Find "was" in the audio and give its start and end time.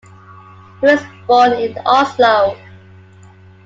0.87-0.99